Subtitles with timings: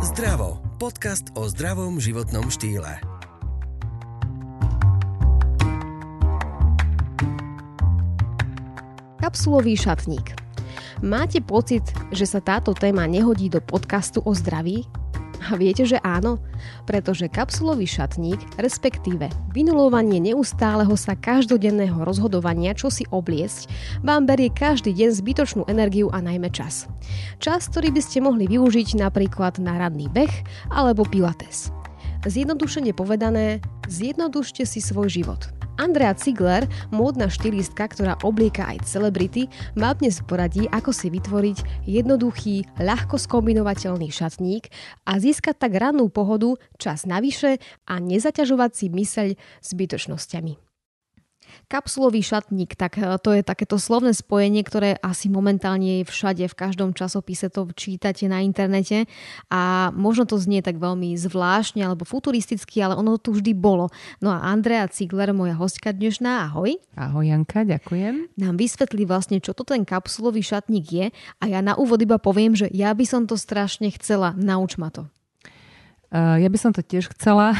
[0.00, 0.64] Zdravo.
[0.80, 3.04] Podcast o zdravom životnom štýle.
[9.20, 10.32] Kapsulový šatník.
[11.04, 11.84] Máte pocit,
[12.16, 14.88] že sa táto téma nehodí do podcastu o zdraví?
[15.50, 16.38] A viete, že áno?
[16.86, 23.66] Pretože kapsulový šatník, respektíve vynulovanie neustáleho sa každodenného rozhodovania, čo si obliecť,
[24.06, 26.86] vám berie každý deň zbytočnú energiu a najmä čas.
[27.42, 30.30] Čas, ktorý by ste mohli využiť napríklad na radný beh
[30.70, 31.74] alebo pilates.
[32.22, 33.58] Zjednodušene povedané,
[33.90, 40.68] zjednodušte si svoj život– Andrea Ziegler, módna štilistka, ktorá oblieka aj celebrity, má dnes poradí,
[40.68, 44.68] ako si vytvoriť jednoduchý, ľahko skombinovateľný šatník
[45.08, 47.56] a získať tak rannú pohodu, čas navyše
[47.88, 49.28] a nezaťažovať si myseľ
[49.64, 50.69] zbytočnosťami.
[51.70, 56.58] Kapsulový šatník, tak e, to je takéto slovné spojenie, ktoré asi momentálne je všade, v
[56.58, 59.06] každom časopise to čítate na internete
[59.52, 63.92] a možno to znie tak veľmi zvláštne alebo futuristicky, ale ono tu vždy bolo.
[64.18, 66.74] No a Andrea Ziegler, moja hostka dnešná, ahoj.
[66.98, 68.34] Ahoj Janka, ďakujem.
[68.40, 71.06] Nám vysvetlí vlastne, čo to ten kapsulový šatník je
[71.38, 74.90] a ja na úvod iba poviem, že ja by som to strašne chcela, nauč ma
[74.90, 75.06] to.
[76.10, 77.54] Uh, ja by som to tiež chcela,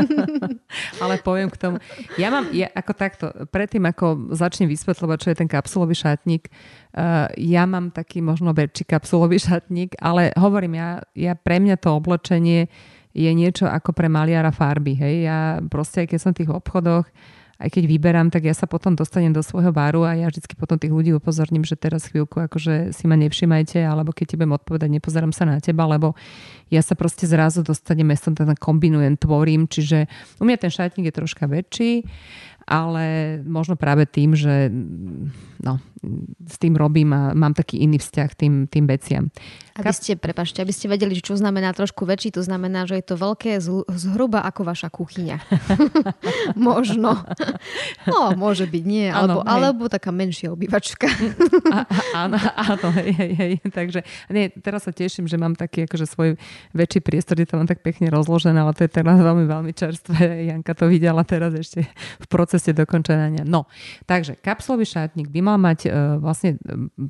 [1.02, 1.76] ale poviem k tomu.
[2.20, 7.32] Ja mám, ja, ako takto, predtým ako začnem vysvetľovať, čo je ten kapsulový šatník, uh,
[7.32, 12.68] ja mám taký možno väčší kapsulový šatník, ale hovorím, ja, ja pre mňa to oblečenie
[13.16, 14.92] je niečo ako pre maliara farby.
[14.92, 15.14] Hej?
[15.28, 17.08] Ja proste, keď som v tých obchodoch,
[17.62, 20.82] aj keď vyberám, tak ja sa potom dostanem do svojho baru a ja vždycky potom
[20.82, 24.88] tých ľudí upozorním, že teraz chvíľku akože si ma nevšimajte, alebo keď ti budem odpovedať,
[24.90, 26.18] nepozerám sa na teba, lebo
[26.74, 30.10] ja sa proste zrazu dostanem, ja som teda kombinujem, tvorím, čiže
[30.42, 32.02] u mňa ten šatník je troška väčší
[32.66, 34.70] ale možno práve tým, že
[35.62, 35.78] no,
[36.42, 39.30] s tým robím a mám taký iný vzťah tým, tým veciam.
[39.72, 43.16] Aby ste, prepašte, aby ste vedeli, čo znamená trošku väčší, to znamená, že je to
[43.16, 43.56] veľké
[43.88, 45.40] zhruba ako vaša kuchyňa.
[46.58, 47.24] možno.
[48.04, 49.08] No, môže byť, nie.
[49.08, 51.08] Alebo, ano, alebo taká menšia obývačka.
[52.12, 53.52] áno, áno, hej, hej, hej.
[53.72, 56.36] Takže nie, teraz sa teším, že mám taký akože svoj
[56.76, 60.52] väčší priestor, kde to mám tak pekne rozložené, ale to je teraz veľmi, veľmi čerstvé.
[60.52, 61.88] Janka to videla teraz ešte
[62.20, 63.42] v procesu procese dokončenia.
[63.42, 63.66] No,
[64.06, 66.54] takže kapsulový šatník by mal mať uh, vlastne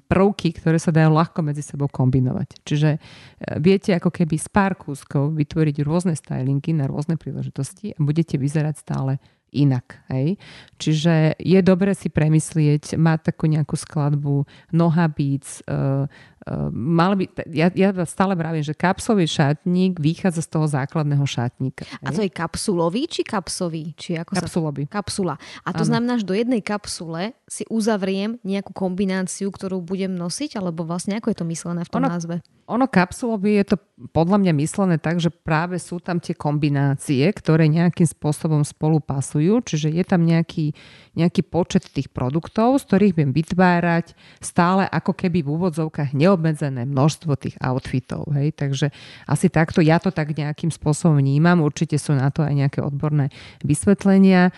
[0.08, 2.64] prvky, ktoré sa dajú ľahko medzi sebou kombinovať.
[2.64, 7.98] Čiže uh, viete ako keby z pár kúskov vytvoriť rôzne stylingy na rôzne príležitosti a
[8.00, 9.20] budete vyzerať stále
[9.52, 10.00] inak.
[10.08, 10.40] Hej?
[10.80, 16.41] Čiže je dobre si premyslieť, mať takú nejakú skladbu nohabíc, uh, uh,
[16.74, 21.86] mal by, ja, ja stále vravím, že kapsový šatník vychádza z toho základného šatníka.
[22.02, 23.94] A to je kapsulový či kapsový?
[23.94, 24.82] Či ako Kapsulový.
[24.90, 24.98] Sa...
[24.98, 25.34] Kapsula.
[25.62, 25.90] A to ano.
[25.94, 31.30] znamená, že do jednej kapsule si uzavriem nejakú kombináciu, ktorú budem nosiť, alebo vlastne ako
[31.30, 32.34] je to myslené v tom ono, názve?
[32.66, 33.76] Ono kapsulový je to
[34.10, 39.62] podľa mňa myslené tak, že práve sú tam tie kombinácie, ktoré nejakým spôsobom spolu pasujú,
[39.62, 40.74] čiže je tam nejaký,
[41.14, 47.36] nejaký počet tých produktov, z ktorých viem vytvárať stále ako keby v úvodzovkách neobmedzené množstvo
[47.36, 48.32] tých outfitov.
[48.32, 48.56] Hej?
[48.56, 48.88] Takže
[49.28, 53.28] asi takto ja to tak nejakým spôsobom vnímam, určite sú na to aj nejaké odborné
[53.60, 54.48] vysvetlenia.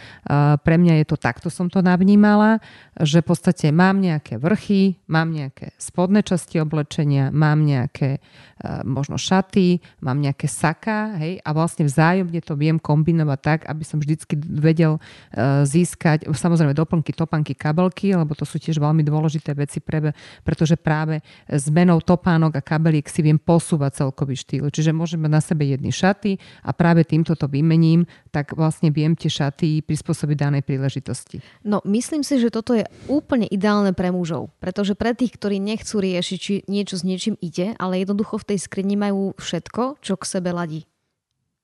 [0.62, 2.62] Pre mňa je to takto som to navnímala,
[2.94, 9.18] že v podstate mám nejaké vrchy, mám nejaké spodné časti oblečenia, mám nejaké uh, možno
[9.18, 14.38] šaty, mám nejaké saka, hej, a vlastne vzájomne to viem kombinovať tak, aby som vždycky
[14.38, 20.14] vedel uh, získať, samozrejme doplnky, topanky, kabelky, lebo to sú tiež veľmi dôležité veci, pre,
[20.46, 21.24] pretože práve
[21.70, 24.68] zmenou topánok a kabeliek si viem posúvať celkový štýl.
[24.68, 29.16] Čiže môžem mať na sebe jedny šaty a práve týmto to vymením, tak vlastne viem
[29.16, 31.40] tie šaty prispôsobiť danej príležitosti.
[31.64, 36.00] No, myslím si, že toto je úplne ideálne pre mužov, pretože pre tých, ktorí nechcú
[36.00, 40.24] riešiť, či niečo s niečím ide, ale jednoducho v tej skrini majú všetko, čo k
[40.24, 40.86] sebe ladí.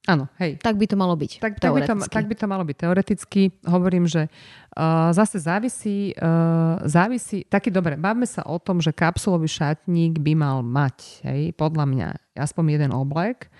[0.08, 0.56] Áno, hej.
[0.56, 1.44] Tak by to malo byť.
[1.44, 3.52] Tak, tak, by, to, tak by to malo byť teoreticky.
[3.68, 9.44] Hovorím, že uh, zase závisí, uh, závisí, taký dobre, bavme sa o tom, že kapsulový
[9.44, 13.52] šatník by mal mať, hej, podľa mňa, aspoň jeden oblek,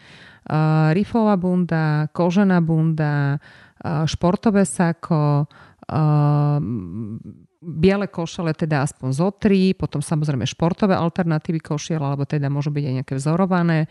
[0.49, 6.57] uh, rifová bunda, kožená bunda, uh, športové sako, uh,
[7.61, 12.85] biele košele teda aspoň zo tri, potom samozrejme športové alternatívy košiel, alebo teda môžu byť
[12.89, 13.89] aj nejaké vzorované, e,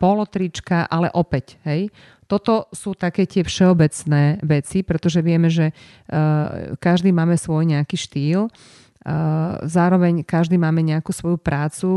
[0.00, 1.92] polotrička, ale opäť, hej,
[2.24, 8.48] toto sú také tie všeobecné veci, pretože vieme, že uh, každý máme svoj nejaký štýl
[9.68, 11.88] zároveň každý máme nejakú svoju prácu.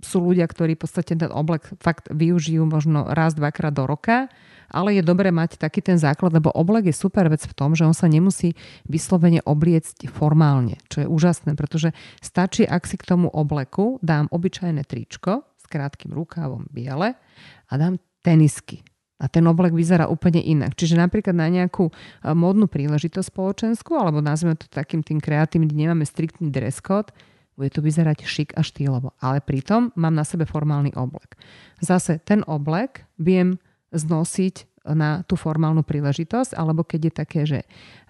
[0.00, 4.30] Sú ľudia, ktorí v podstate ten oblek fakt využijú možno raz, dvakrát do roka,
[4.70, 7.86] ale je dobré mať taký ten základ, lebo oblek je super vec v tom, že
[7.86, 8.54] on sa nemusí
[8.86, 11.90] vyslovene obliecť formálne, čo je úžasné, pretože
[12.22, 17.18] stačí, ak si k tomu obleku dám obyčajné tričko s krátkým rukávom biele
[17.66, 18.86] a dám tenisky
[19.18, 20.74] a ten oblek vyzerá úplne inak.
[20.74, 21.92] Čiže napríklad na nejakú e,
[22.34, 27.14] modnú príležitosť spoločenskú, alebo nazveme to takým tým kreatívnym, kde nemáme striktný dress code,
[27.54, 29.14] bude to vyzerať šik a štýlovo.
[29.22, 31.38] Ale pritom mám na sebe formálny oblek.
[31.78, 33.62] Zase ten oblek viem
[33.94, 37.60] znosiť na tú formálnu príležitosť, alebo keď je také, že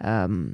[0.03, 0.51] um,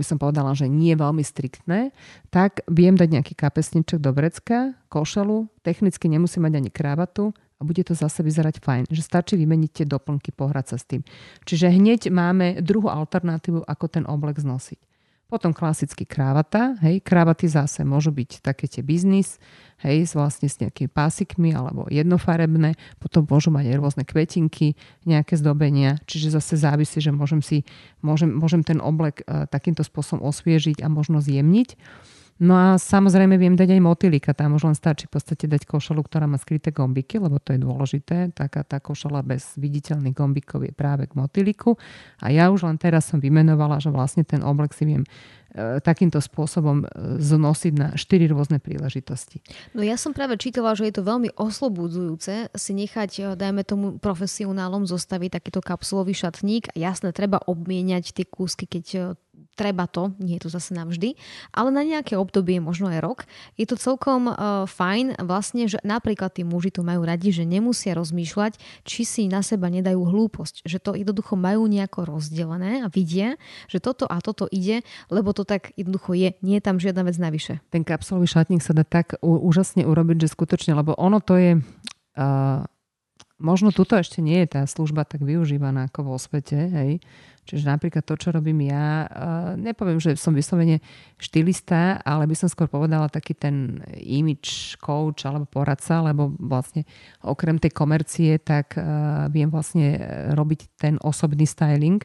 [0.00, 1.92] som povedala, že nie je veľmi striktné,
[2.32, 7.82] tak viem dať nejaký kapesniček do vrecka, košelu, technicky nemusím mať ani krávatu, a bude
[7.84, 8.84] to zase vyzerať fajn.
[8.92, 11.02] Že stačí vymeniť tie doplnky, pohrať sa s tým.
[11.48, 14.80] Čiže hneď máme druhú alternatívu, ako ten oblek znosiť.
[15.26, 16.78] Potom klasicky krávata.
[16.86, 19.42] Hej, krávaty zase môžu byť také tie biznis,
[19.82, 22.78] hej, vlastne s nejakými pásikmi alebo jednofarebné.
[23.02, 25.98] Potom môžu mať aj rôzne kvetinky, nejaké zdobenia.
[26.06, 27.66] Čiže zase závisí, že môžem, si,
[28.06, 31.74] môžem, môžem ten oblek uh, takýmto spôsobom osviežiť a možno zjemniť.
[32.36, 36.04] No a samozrejme viem dať aj motýlika, tam už len stačí v podstate dať košelu,
[36.04, 38.36] ktorá má skryté gombiky, lebo to je dôležité.
[38.36, 41.80] Taká tá košela bez viditeľných gombikov je práve k motýliku.
[42.20, 45.08] A ja už len teraz som vymenovala, že vlastne ten oblek si viem
[45.56, 46.86] E, takýmto spôsobom e,
[47.16, 49.40] znosiť na štyri rôzne príležitosti.
[49.72, 53.96] No ja som práve čítala, že je to veľmi oslobudzujúce si nechať, e, dajme tomu
[53.96, 56.76] profesionálom zostaviť takýto kapsulový šatník.
[56.76, 59.16] Jasné, treba obmieniať tie kúsky, keď
[59.56, 61.16] treba to, nie je to zase navždy,
[61.50, 63.18] ale na nejaké obdobie, možno aj rok,
[63.56, 67.96] je to celkom uh, fajn vlastne, že napríklad tí muži to majú radi, že nemusia
[67.96, 73.40] rozmýšľať, či si na seba nedajú hlúposť, že to jednoducho majú nejako rozdelené a vidia,
[73.66, 77.16] že toto a toto ide, lebo to tak jednoducho je, nie je tam žiadna vec
[77.16, 77.64] navyše.
[77.72, 81.52] Ten kapsulový šatník sa dá tak úžasne urobiť, že skutočne, lebo ono to je...
[82.16, 82.64] Uh,
[83.36, 86.90] možno tuto ešte nie je tá služba tak využívaná ako vo svete, hej,
[87.46, 89.06] Čiže napríklad to, čo robím ja,
[89.54, 90.82] nepoviem, že som vyslovene
[91.14, 96.82] štylista, ale by som skôr povedala taký ten image coach alebo poradca, lebo vlastne
[97.22, 98.74] okrem tej komercie, tak
[99.30, 99.94] viem vlastne
[100.34, 102.02] robiť ten osobný styling.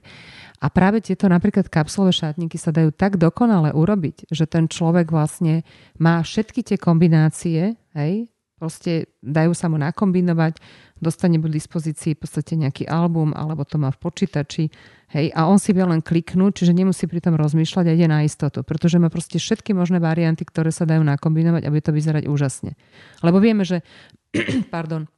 [0.61, 5.65] A práve tieto napríklad kapsulové šatníky sa dajú tak dokonale urobiť, že ten človek vlastne
[5.97, 8.29] má všetky tie kombinácie, hej,
[8.61, 10.61] proste dajú sa mu nakombinovať,
[11.01, 14.69] dostane v dispozícii v podstate nejaký album, alebo to má v počítači,
[15.17, 18.21] hej, a on si vie len kliknúť, čiže nemusí pri tom rozmýšľať a ide na
[18.21, 22.77] istotu, pretože má proste všetky možné varianty, ktoré sa dajú nakombinovať, aby to vyzerať úžasne.
[23.25, 23.81] Lebo vieme, že
[24.75, 25.09] pardon,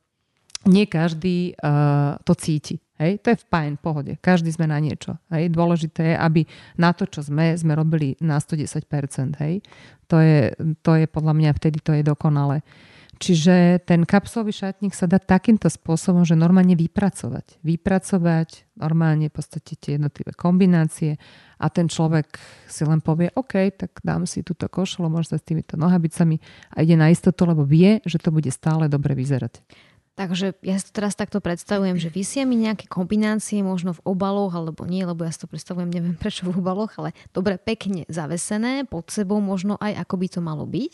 [0.63, 2.80] nie každý uh, to cíti.
[2.95, 4.16] Hej, to je v fajn, pohode.
[4.22, 5.19] Každý sme na niečo.
[5.34, 5.51] Hej.
[5.51, 6.42] Dôležité je, aby
[6.80, 9.44] na to, čo sme, sme robili na 110%.
[9.44, 9.66] Hej.
[10.07, 10.56] To, je,
[10.86, 12.63] to je podľa mňa vtedy to je dokonale.
[13.21, 17.62] Čiže ten kapsulový šatník sa dá takýmto spôsobom, že normálne vypracovať.
[17.62, 21.21] Vypracovať normálne v podstate tie jednotlivé kombinácie
[21.62, 25.77] a ten človek si len povie, OK, tak dám si túto košelu, možno s týmito
[25.77, 26.42] nohabicami
[26.74, 29.62] a ide na istotu, lebo vie, že to bude stále dobre vyzerať.
[30.13, 34.54] Takže ja si to teraz takto predstavujem, že vysia mi nejaké kombinácie možno v obaloch,
[34.54, 38.86] alebo nie, lebo ja si to predstavujem, neviem prečo v obaloch, ale dobre, pekne zavesené,
[38.86, 40.94] pod sebou možno aj ako by to malo byť.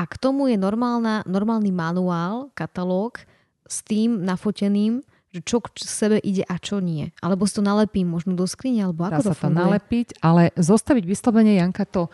[0.00, 3.20] A k tomu je normálna, normálny manuál, katalóg
[3.68, 7.10] s tým nafoteným, že čo k sebe ide a čo nie.
[7.18, 9.50] Alebo si to nalepím možno do skrine, alebo ako Dá to sa funguje?
[9.50, 12.06] to nalepiť, ale zostaviť vyslovene, Janka, to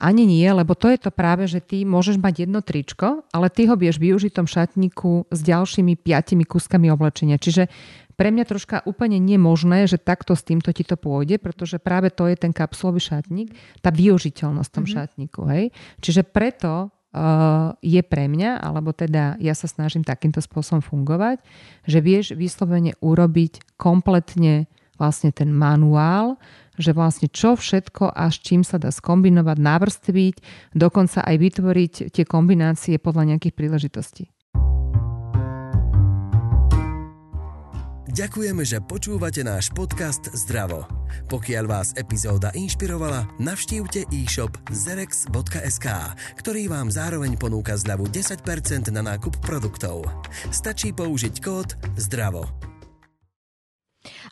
[0.00, 3.68] ani nie, lebo to je to práve, že ty môžeš mať jedno tričko, ale ty
[3.68, 7.36] ho vieš využiť v tom šatníku s ďalšími piatimi kúskami oblečenia.
[7.36, 7.68] Čiže
[8.16, 12.28] pre mňa troška úplne nemožné, že takto s týmto ti to pôjde, pretože práve to
[12.28, 14.96] je ten kapsulový šatník, tá využiteľnosť v tom mm-hmm.
[15.00, 15.40] šatníku.
[15.48, 15.64] Hej?
[16.04, 21.40] Čiže preto uh, je pre mňa, alebo teda ja sa snažím takýmto spôsobom fungovať,
[21.88, 24.68] že vieš vyslovene urobiť kompletne
[25.00, 26.36] vlastne ten manuál,
[26.80, 30.36] že vlastne čo všetko a s čím sa dá skombinovať, navrstviť,
[30.72, 34.24] dokonca aj vytvoriť tie kombinácie podľa nejakých príležitostí.
[38.10, 40.82] Ďakujeme, že počúvate náš podcast Zdravo.
[41.30, 45.86] Pokiaľ vás epizóda inšpirovala, navštívte e-shop zerex.sk,
[46.42, 50.10] ktorý vám zároveň ponúka zľavu 10% na nákup produktov.
[50.50, 52.70] Stačí použiť kód ZDRAVO.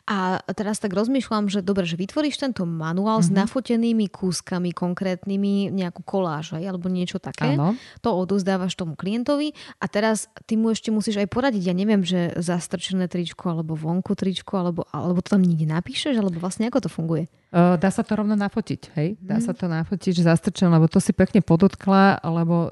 [0.05, 3.29] A teraz tak rozmýšľam, že dobre, že vytvoríš tento manuál mm-hmm.
[3.29, 3.39] s mhm.
[3.45, 7.57] nafotenými kúskami konkrétnymi, nejakú koláž alebo niečo také.
[7.57, 7.75] Áno.
[8.01, 11.69] To odozdávaš tomu klientovi a teraz ty mu ešte musíš aj poradiť.
[11.69, 16.41] Ja neviem, že zastrčené tričko alebo vonku tričko, alebo, alebo to tam nikde napíšeš, alebo
[16.41, 17.25] vlastne ako to funguje?
[17.49, 19.17] Dá sa to rovno nafotiť, hej?
[19.17, 19.43] Dá mm.
[19.49, 22.69] sa to nafotiť, že zastrčené, lebo to si pekne podotkla, lebo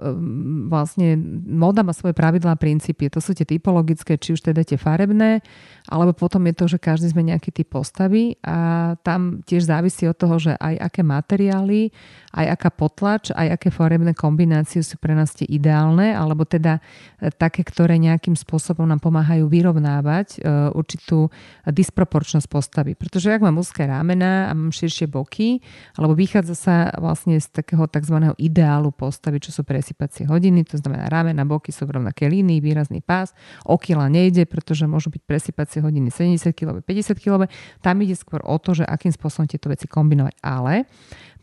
[0.70, 1.18] vlastne
[1.50, 3.10] moda má svoje pravidlá a princípy.
[3.10, 5.42] To sú tie typologické, či už teda tie farebné,
[5.90, 10.14] alebo potom je to, že každý sme nejaký typ postavy a tam tiež závisí od
[10.14, 11.90] toho, že aj aké materiály,
[12.38, 16.78] aj aká potlač, aj aké farebné kombinácie sú pre nás tie ideálne, alebo teda
[17.18, 21.32] e, také, ktoré nejakým spôsobom nám pomáhajú vyrovnávať uh, určitú
[21.66, 22.92] disproporčnosť postavy.
[22.94, 25.64] Pretože ak mám úzke rámena a mám širšie boky,
[25.96, 28.36] alebo vychádza sa vlastne z takého tzv.
[28.38, 33.00] ideálu postavy, čo sú presypacie hodiny, to znamená ramena, boky sú v rovnaké línii, výrazný
[33.00, 33.32] pás,
[33.64, 37.50] okila nejde, pretože môžu byť presypacie hodiny 70 kg, 50 kg,
[37.82, 40.34] tam ide skôr o to, že akým spôsobom tieto veci kombinovať.
[40.42, 40.86] Ale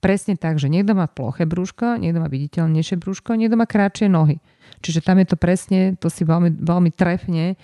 [0.04, 4.36] presne tak, že niekto má ploché brúško, niekto má viditeľnejšie brúško, niekto má krátšie nohy.
[4.84, 7.56] Čiže tam je to presne, to si veľmi, veľmi trefne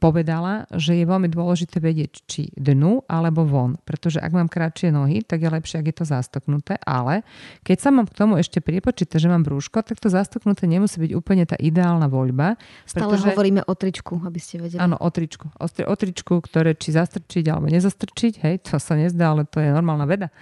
[0.00, 3.76] povedala, že je veľmi dôležité vedieť, či dnu alebo von.
[3.84, 6.80] Pretože ak mám kratšie nohy, tak je lepšie, ak je to zastoknuté.
[6.80, 7.20] Ale
[7.60, 11.12] keď sa mám k tomu ešte priepočítať, že mám brúško, tak to zastoknuté nemusí byť
[11.12, 12.56] úplne tá ideálna voľba.
[12.88, 13.36] Stále pretože...
[13.36, 14.80] hovoríme o tričku, aby ste vedeli.
[14.80, 15.52] Áno, o tričku.
[15.60, 19.68] O, o tričku, ktoré či zastrčiť alebo nezastrčiť, hej, to sa nezdá, ale to je
[19.68, 20.32] normálna veda.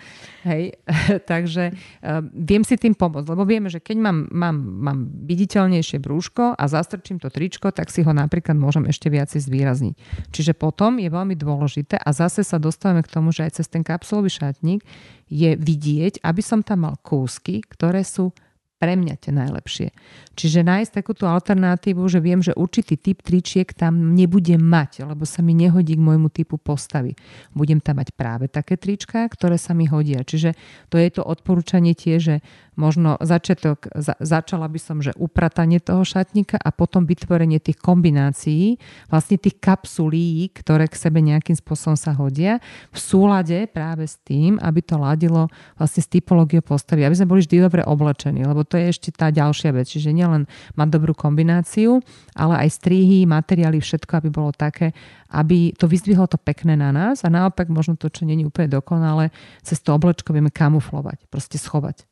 [0.47, 0.79] Hej,
[1.31, 6.55] takže um, viem si tým pomôcť, lebo vieme, že keď mám, mám, mám viditeľnejšie brúško
[6.55, 9.95] a zastrčím to tričko, tak si ho napríklad môžem ešte viacej zvýrazniť.
[10.29, 13.81] Čiže potom je veľmi dôležité a zase sa dostávame k tomu, že aj cez ten
[13.81, 14.85] kapsulový šatník
[15.33, 18.37] je vidieť, aby som tam mal kúsky, ktoré sú
[18.81, 19.93] pre mňa tie najlepšie.
[20.33, 25.45] Čiže nájsť takúto alternatívu, že viem, že určitý typ tričiek tam nebudem mať, lebo sa
[25.45, 27.13] mi nehodí k môjmu typu postavy.
[27.53, 30.25] Budem tam mať práve také trička, ktoré sa mi hodia.
[30.25, 30.57] Čiže
[30.89, 32.41] to je to odporúčanie tie, že
[32.81, 38.81] možno začiatok, za, začala by som, že upratanie toho šatníka a potom vytvorenie tých kombinácií,
[39.13, 44.57] vlastne tých kapsulí, ktoré k sebe nejakým spôsobom sa hodia, v súlade práve s tým,
[44.65, 48.81] aby to ladilo vlastne s typológiou postavy, aby sme boli vždy dobre oblečení, lebo to
[48.81, 49.85] je ešte tá ďalšia vec.
[49.93, 50.49] Čiže nielen
[50.81, 52.01] mať dobrú kombináciu,
[52.33, 54.97] ale aj strihy, materiály, všetko, aby bolo také,
[55.29, 59.35] aby to vyzdvihlo to pekné na nás a naopak možno to, čo není úplne dokonale,
[59.61, 62.10] cez to oblečko vieme kamuflovať, proste schovať.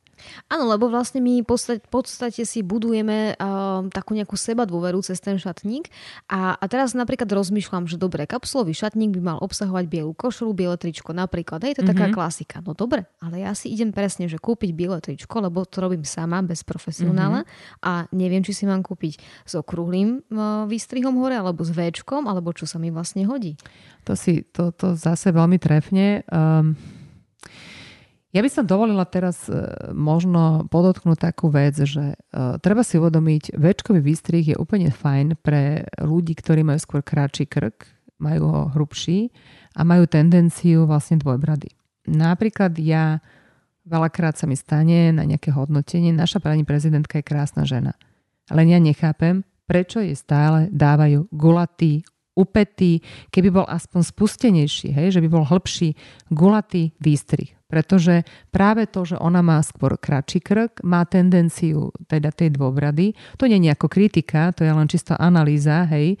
[0.51, 5.19] Áno, lebo vlastne my v podstate, podstate si budujeme uh, takú nejakú seba dôveru cez
[5.23, 5.89] ten šatník
[6.29, 10.77] a, a teraz napríklad rozmýšľam, že dobre, kapsulový šatník by mal obsahovať bielu košelu, biele
[10.77, 11.63] tričko napríklad.
[11.63, 11.95] Hej, to je mm-hmm.
[11.95, 12.15] taká mhm.
[12.15, 12.55] klasika.
[12.63, 16.43] No dobre, ale ja si idem presne, že kúpiť biele tričko, lebo to robím sama,
[16.43, 17.85] bez profesionála mm-hmm.
[17.85, 22.51] a neviem, či si mám kúpiť s okrúhlým uh, výstrihom hore, alebo s véčkom, alebo
[22.53, 23.55] čo sa mi vlastne hodí.
[24.07, 26.23] To si, to, to zase veľmi trefne.
[26.29, 26.98] Um
[28.29, 29.57] ja by som dovolila teraz e,
[29.89, 32.15] možno podotknúť takú vec, že e,
[32.61, 37.89] treba si uvedomiť, väčkový výstrih je úplne fajn pre ľudí, ktorí majú skôr kratší krk,
[38.21, 39.33] majú ho hrubší
[39.73, 41.73] a majú tendenciu vlastne dvojbrady.
[42.09, 43.17] Napríklad ja
[43.89, 47.97] veľakrát sa mi stane na nejaké hodnotenie, naša pani prezidentka je krásna žena.
[48.45, 52.05] Ale ja nechápem, prečo jej stále dávajú gulatý,
[52.37, 53.01] upetý,
[53.33, 55.97] keby bol aspoň spustenejší, hej, že by bol hĺbší
[56.29, 57.58] gulatý výstrih.
[57.69, 63.13] Pretože práve to, že ona má skôr kratší krk, má tendenciu teda tej dôbrady.
[63.37, 66.17] To nie je ako kritika, to je len čisto analýza, hej.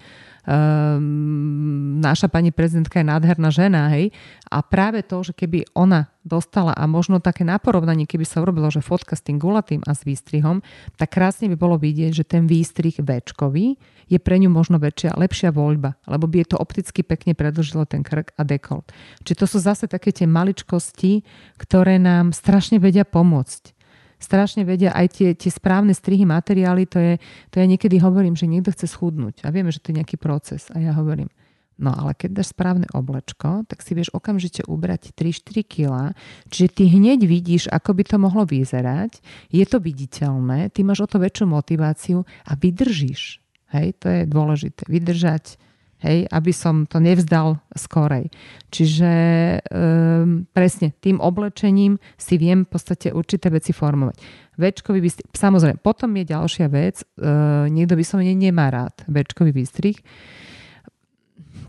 [0.49, 4.09] Um, naša pani prezidentka je nádherná žena, hej.
[4.49, 8.81] A práve to, že keby ona dostala a možno také naporovnanie, keby sa urobilo, že
[8.81, 10.65] fotka s tým gulatým a s výstrihom,
[10.97, 13.77] tak krásne by bolo vidieť, že ten výstrih väčkový
[14.09, 18.01] je pre ňu možno väčšia, lepšia voľba, lebo by je to opticky pekne predlžilo ten
[18.01, 18.89] krk a dekolt.
[19.21, 21.21] Čiže to sú zase také tie maličkosti,
[21.61, 23.77] ktoré nám strašne vedia pomôcť
[24.19, 27.13] strašne vedia aj tie, tie správne strihy, materiály, to je,
[27.49, 30.67] to ja niekedy hovorím, že niekto chce schudnúť a vieme, že to je nejaký proces
[30.75, 31.31] a ja hovorím,
[31.79, 36.11] No ale keď dáš správne oblečko, tak si vieš okamžite ubrať 3-4 kg,
[36.51, 41.07] čiže ty hneď vidíš, ako by to mohlo vyzerať, je to viditeľné, ty máš o
[41.07, 43.39] to väčšiu motiváciu a vydržíš.
[43.71, 44.83] Hej, to je dôležité.
[44.91, 45.55] Vydržať,
[46.03, 48.31] hej, aby som to nevzdal skorej.
[48.71, 49.11] Čiže
[49.59, 54.15] um, presne, tým oblečením si viem v podstate určité veci formovať.
[54.59, 59.99] Večkový výstrih, samozrejme, potom je ďalšia vec, uh, niekto som nemá rád večkový výstrih,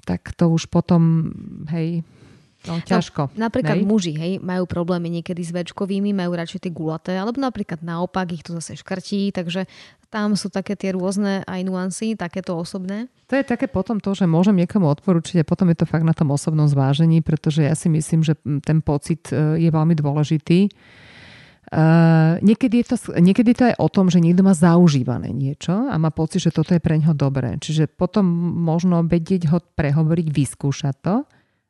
[0.07, 1.31] tak to už potom,
[1.71, 2.03] hej,
[2.69, 3.33] No, ťažko.
[3.33, 3.88] No, napríklad hej?
[3.88, 8.45] muži hej, majú problémy niekedy s večkovými, majú radšej tie gulaté, alebo napríklad naopak ich
[8.45, 9.64] to zase škrtí, takže
[10.12, 13.09] tam sú také tie rôzne aj nuancy, takéto osobné.
[13.33, 16.12] To je také potom to, že môžem niekomu odporučiť a potom je to fakt na
[16.12, 20.69] tom osobnom zvážení, pretože ja si myslím, že ten pocit e, je veľmi dôležitý.
[21.71, 25.95] Uh, niekedy, je to, niekedy to je o tom, že niekto má zaužívané niečo a
[26.02, 27.55] má pocit, že toto je pre ňoho dobré.
[27.62, 28.26] Čiže potom
[28.67, 31.23] možno vedieť ho prehovoriť, vyskúšať to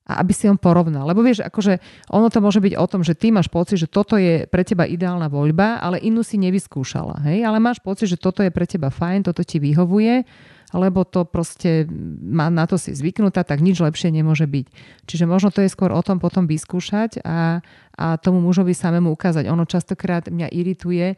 [0.08, 1.06] a aby si on porovnal.
[1.06, 1.78] Lebo vieš, akože
[2.10, 4.88] ono to môže byť o tom, že ty máš pocit, že toto je pre teba
[4.88, 7.22] ideálna voľba, ale inú si nevyskúšala.
[7.30, 7.46] Hej?
[7.46, 10.26] Ale máš pocit, že toto je pre teba fajn, toto ti vyhovuje,
[10.74, 11.86] lebo to proste
[12.22, 14.66] má na to si zvyknutá, tak nič lepšie nemôže byť.
[15.06, 17.62] Čiže možno to je skôr o tom potom vyskúšať a,
[17.94, 19.50] a tomu mužovi samému ukázať.
[19.50, 21.16] Ono častokrát mňa irituje, e,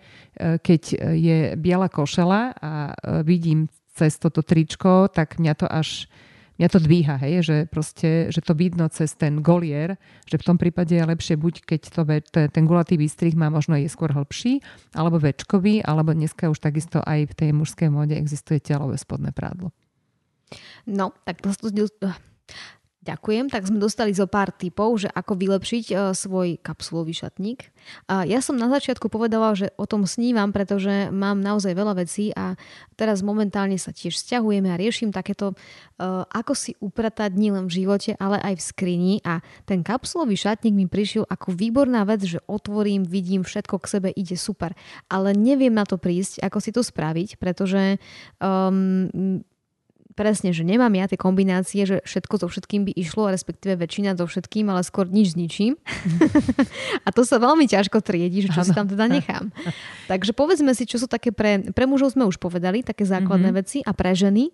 [0.56, 0.82] keď
[1.16, 6.08] je biela košela a e, vidím cez toto tričko, tak mňa to až
[6.62, 9.98] mňa to dvíha, hej, že proste, že to vidno cez ten golier,
[10.30, 12.02] že v tom prípade je lepšie buď keď to,
[12.54, 14.62] ten gulatý výstrih má možno je skôr hĺbší,
[14.94, 19.74] alebo väčkový, alebo dneska už takisto aj v tej mužskej móde existuje telové spodné prádlo.
[20.86, 21.50] No, tak to,
[23.02, 27.74] Ďakujem, tak sme dostali zo pár tipov, že ako vylepšiť uh, svoj kapsulový šatník.
[28.06, 32.54] Ja som na začiatku povedala, že o tom snívam, pretože mám naozaj veľa vecí a
[32.94, 38.14] teraz momentálne sa tiež stiahujeme a riešim takéto, uh, ako si upratať nielen v živote,
[38.22, 39.14] ale aj v skrini.
[39.26, 44.08] A ten kapsulový šatník mi prišiel ako výborná vec, že otvorím, vidím, všetko k sebe
[44.14, 44.78] ide super,
[45.10, 47.98] ale neviem na to prísť, ako si to spraviť, pretože
[48.38, 49.42] um,
[50.12, 54.28] presne, že nemám ja tie kombinácie, že všetko so všetkým by išlo, respektíve väčšina so
[54.28, 55.74] všetkým, ale skôr nič s ničím.
[57.06, 58.68] a to sa veľmi ťažko triedi, že čo ano.
[58.68, 59.48] si tam teda nechám.
[60.10, 63.60] Takže povedzme si, čo sú také pre, pre mužov sme už povedali, také základné mm-hmm.
[63.60, 64.52] veci a pre ženy?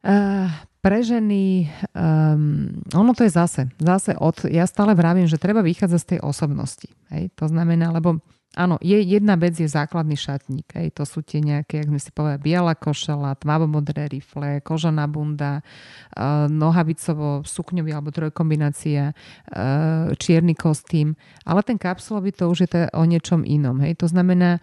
[0.00, 0.48] Uh,
[0.80, 6.00] pre ženy, um, ono to je zase, zase od, ja stále vravím, že treba vychádzať
[6.00, 6.88] z tej osobnosti.
[7.12, 7.28] Hej?
[7.36, 8.24] To znamená, lebo
[8.58, 10.74] Áno, je, jedna vec je základný šatník.
[10.74, 10.98] Hej.
[10.98, 16.50] To sú tie nejaké, jak sme si povedali, biela košela, tmavomodré rifle, kožaná bunda, uh,
[16.50, 21.14] nohavicovo sukňový alebo trojkombinácia, uh, čierny kostým.
[21.46, 23.78] Ale ten kapsulový to už je to o niečom inom.
[23.86, 24.02] Hej.
[24.02, 24.58] To znamená,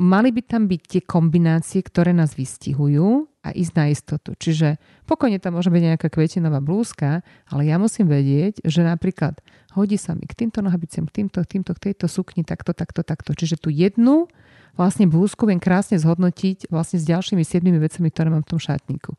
[0.00, 4.32] mali by tam byť tie kombinácie, ktoré nás vystihujú a ísť na istotu.
[4.32, 7.20] Čiže pokojne tam môže byť nejaká kvetinová blúzka,
[7.52, 9.44] ale ja musím vedieť, že napríklad
[9.76, 13.04] hodí sa mi k týmto nohabiciam, k týmto, k týmto, k tejto sukni, takto, takto,
[13.04, 13.36] takto.
[13.36, 14.32] Čiže tu jednu
[14.74, 19.12] vlastne blúzku viem krásne zhodnotiť vlastne s ďalšími siedmými vecami, ktoré mám v tom šatníku.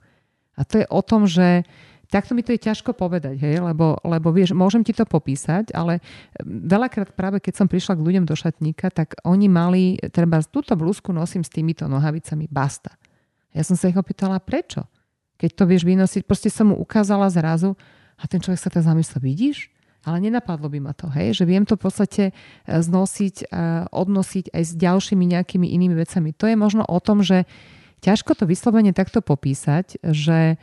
[0.55, 1.67] A to je o tom, že
[2.09, 5.99] takto mi to je ťažko povedať, hej, lebo, lebo vieš, môžem ti to popísať, ale
[6.45, 11.11] veľakrát práve keď som prišla k ľuďom do šatníka, tak oni mali, treba túto blúzku
[11.11, 12.93] nosím s týmito nohavicami, basta.
[13.55, 14.83] Ja som sa ich opýtala, prečo?
[15.35, 17.75] Keď to vieš vynosiť, proste som mu ukázala zrazu
[18.15, 19.75] a ten človek sa tak zamyslel, vidíš?
[20.05, 22.33] ale nenapadlo by ma to, hej, že viem to v podstate e,
[22.69, 23.49] znosiť,
[23.89, 26.29] odnosiť aj s ďalšími nejakými inými vecami.
[26.37, 27.49] To je možno o tom, že
[28.05, 30.61] ťažko to vyslovene takto popísať, že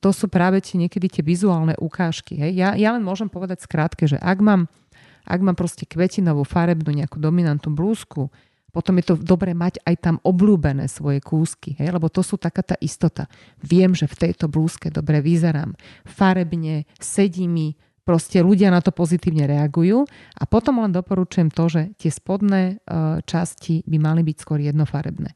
[0.00, 2.36] to sú práve tie niekedy tie vizuálne ukážky.
[2.36, 2.52] Hej.
[2.56, 4.68] Ja, ja len môžem povedať skrátke, že ak mám,
[5.24, 8.28] ak mám proste kvetinovú, farebnú nejakú dominantnú blúzku,
[8.70, 11.90] potom je to dobre mať aj tam obľúbené svoje kúsky, hej?
[11.90, 13.26] lebo to sú taká tá istota.
[13.58, 15.74] Viem, že v tejto blúzke dobre vyzerám.
[16.06, 17.74] Farebne, sedí mi,
[18.06, 20.06] proste ľudia na to pozitívne reagujú
[20.38, 22.74] a potom len doporučujem to, že tie spodné e,
[23.26, 25.34] časti by mali byť skôr jednofarebné.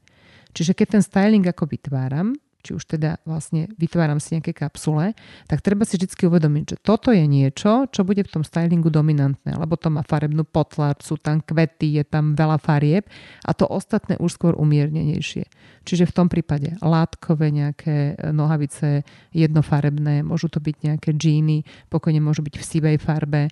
[0.55, 2.31] Čiže keď ten styling ako vytváram,
[2.65, 5.13] či už teda vlastne vytváram si nejaké kapsule,
[5.45, 9.53] tak treba si vždy uvedomiť, že toto je niečo, čo bude v tom stylingu dominantné,
[9.53, 13.05] lebo to má farebnú potlár, sú tam kvety, je tam veľa farieb
[13.45, 15.45] a to ostatné už skôr umiernenejšie.
[15.85, 22.41] Čiže v tom prípade látkové nejaké nohavice jednofarebné, môžu to byť nejaké džíny, pokojne môžu
[22.41, 23.51] byť v sivej farbe,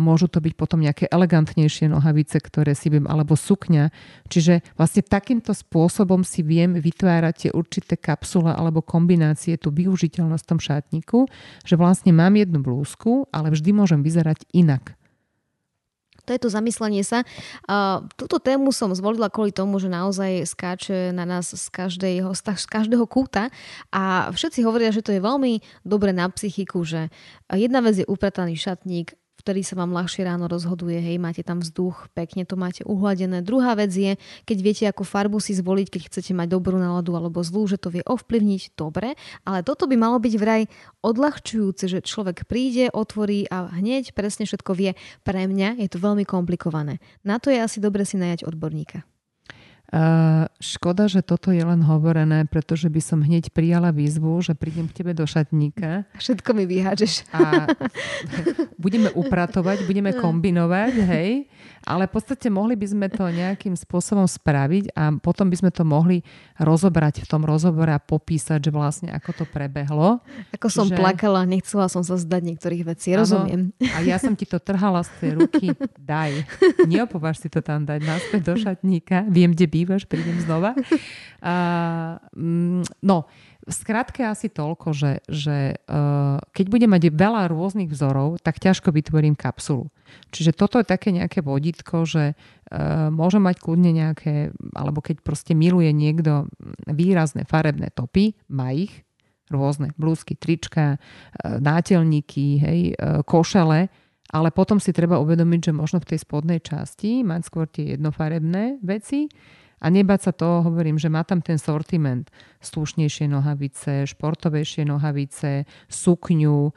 [0.00, 3.92] môžu to byť potom nejaké elegantnejšie nohavice, ktoré si viem, alebo sukňa.
[4.32, 10.42] Čiže vlastne takýmto spôsobom si viem vytvárať tie určité kapsule kapsule alebo kombinácie, tú využiteľnosť
[10.44, 11.18] v tom šátniku,
[11.68, 14.96] že vlastne mám jednu blúzku, ale vždy môžem vyzerať inak.
[16.28, 17.26] To je to zamyslenie sa.
[18.14, 23.02] Túto tému som zvolila kvôli tomu, že naozaj skáče na nás z každého, z každého
[23.10, 23.50] kúta
[23.90, 27.10] a všetci hovoria, že to je veľmi dobre na psychiku, že
[27.50, 32.12] jedna vec je uprataný šatník, vtedy sa vám ľahšie ráno rozhoduje, hej, máte tam vzduch,
[32.12, 33.40] pekne to máte uhladené.
[33.40, 37.40] Druhá vec je, keď viete, ako farbu si zvoliť, keď chcete mať dobrú náladu alebo
[37.40, 39.16] zlú, že to vie ovplyvniť, dobre,
[39.48, 40.62] ale toto by malo byť vraj
[41.00, 44.92] odľahčujúce, že človek príde, otvorí a hneď presne všetko vie.
[45.24, 47.00] Pre mňa je to veľmi komplikované.
[47.24, 49.02] Na to je asi dobre si najať odborníka.
[49.90, 54.86] Uh, škoda, že toto je len hovorené, pretože by som hneď prijala výzvu, že prídem
[54.86, 56.06] k tebe do šatníka.
[56.14, 57.26] Všetko mi vyhážeš.
[57.34, 57.66] A
[58.78, 61.50] budeme upratovať, budeme kombinovať, hej.
[61.88, 65.80] Ale v podstate mohli by sme to nejakým spôsobom spraviť a potom by sme to
[65.80, 66.20] mohli
[66.60, 70.20] rozobrať v tom rozhovore a popísať, že vlastne ako to prebehlo.
[70.52, 73.60] Ako som plakala, nechcela som sa zdať niektorých vecí, ano, rozumiem.
[73.96, 75.66] A ja som ti to trhala z tej ruky,
[75.96, 76.44] daj.
[76.84, 79.24] Neopováž si to tam dať naspäť do šatníka.
[79.32, 80.76] Viem, kde bývaš, prídem znova.
[82.36, 83.24] Mm, no,
[83.70, 88.90] v skratke asi toľko, že, že uh, keď budem mať veľa rôznych vzorov, tak ťažko
[88.90, 89.86] vytvorím kapsulu.
[90.34, 95.54] Čiže toto je také nejaké vodítko, že uh, môže mať kľudne nejaké, alebo keď proste
[95.54, 96.50] miluje niekto
[96.90, 99.06] výrazné farebné topy, má ich,
[99.46, 99.94] rôzne.
[99.94, 102.80] Blúzky, trička, uh, nátelníky, hej,
[103.22, 103.86] košele,
[104.30, 108.82] ale potom si treba uvedomiť, že možno v tej spodnej časti mať skôr tie jednofarebné
[108.82, 109.30] veci,
[109.80, 112.28] a nebať sa toho, hovorím, že má tam ten sortiment.
[112.60, 116.70] Slušnejšie nohavice, športovejšie nohavice, sukňu,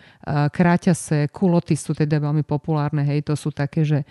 [0.50, 4.08] kráťase, kuloty sú teda veľmi populárne, hej, to sú také, že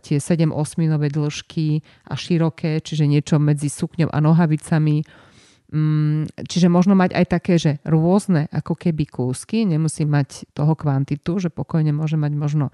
[0.00, 5.04] tie 7 osminové dĺžky a široké, čiže niečo medzi sukňou a nohavicami
[6.52, 11.48] čiže možno mať aj také, že rôzne ako keby kúsky, nemusí mať toho kvantitu, že
[11.48, 12.66] pokojne môže mať možno,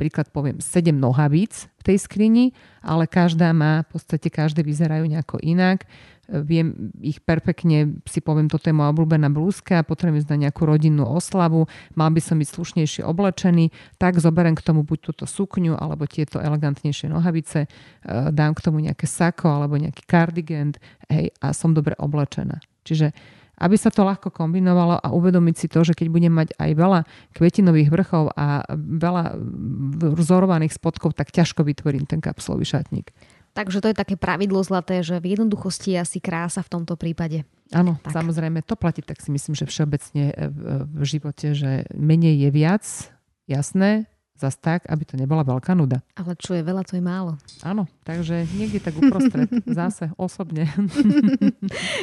[0.00, 5.36] príklad poviem, 7 nohavíc v tej skrini, ale každá má, v podstate každé vyzerajú nejako
[5.44, 5.84] inak
[6.28, 11.06] viem ich perfektne, si poviem, toto je moja obľúbená blúzka, potrebujem ísť na nejakú rodinnú
[11.06, 16.10] oslavu, mal by som byť slušnejšie oblečený, tak zoberiem k tomu buď túto sukňu, alebo
[16.10, 17.68] tieto elegantnejšie nohavice, e,
[18.34, 20.74] dám k tomu nejaké sako, alebo nejaký kardigan,
[21.06, 22.58] hej, a som dobre oblečená.
[22.82, 23.14] Čiže
[23.56, 27.00] aby sa to ľahko kombinovalo a uvedomiť si to, že keď budem mať aj veľa
[27.32, 29.32] kvetinových vrchov a veľa
[30.12, 33.16] vzorovaných spodkov, tak ťažko vytvorím ten kapsulový šatník.
[33.56, 37.48] Takže to je také pravidlo zlaté, že v jednoduchosti je asi krása v tomto prípade.
[37.72, 38.12] Áno, tak.
[38.12, 42.84] samozrejme, to platí, tak si myslím, že všeobecne v, v živote, že menej je viac,
[43.48, 46.04] jasné, zas tak, aby to nebola veľká nuda.
[46.12, 47.40] Ale čo je veľa, to je málo.
[47.64, 49.48] Áno, takže niekde tak uprostred,
[49.80, 50.68] zase osobne.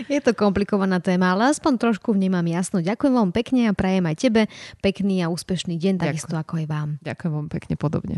[0.10, 2.82] je to komplikovaná téma, ale aspoň trošku vnímam jasno.
[2.82, 4.42] Ďakujem vám pekne a prajem aj tebe
[4.82, 6.90] pekný a úspešný deň, takisto ako aj vám.
[7.06, 8.18] Ďakujem vám pekne podobne.